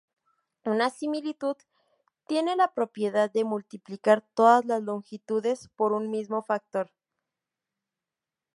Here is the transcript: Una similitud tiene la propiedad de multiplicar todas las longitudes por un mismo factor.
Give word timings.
Una 0.65 0.89
similitud 0.89 1.57
tiene 2.25 2.55
la 2.55 2.73
propiedad 2.73 3.29
de 3.31 3.43
multiplicar 3.43 4.25
todas 4.33 4.65
las 4.65 4.81
longitudes 4.81 5.69
por 5.75 5.93
un 5.93 6.09
mismo 6.09 6.41
factor. 6.41 6.91